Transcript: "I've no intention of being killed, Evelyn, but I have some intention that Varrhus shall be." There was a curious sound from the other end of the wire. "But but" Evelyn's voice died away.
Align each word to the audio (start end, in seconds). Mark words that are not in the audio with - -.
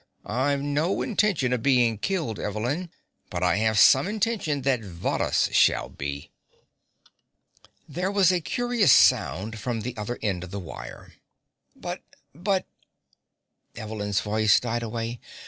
"I've 0.25 0.63
no 0.63 1.03
intention 1.03 1.53
of 1.53 1.61
being 1.61 1.99
killed, 1.99 2.39
Evelyn, 2.39 2.89
but 3.29 3.43
I 3.43 3.57
have 3.57 3.77
some 3.77 4.07
intention 4.07 4.63
that 4.63 4.81
Varrhus 4.81 5.53
shall 5.53 5.89
be." 5.89 6.31
There 7.87 8.11
was 8.11 8.31
a 8.31 8.41
curious 8.41 8.91
sound 8.91 9.59
from 9.59 9.81
the 9.81 9.95
other 9.97 10.17
end 10.23 10.43
of 10.43 10.49
the 10.49 10.59
wire. 10.59 11.13
"But 11.75 12.01
but" 12.33 12.65
Evelyn's 13.75 14.21
voice 14.21 14.59
died 14.59 14.81
away. 14.81 15.19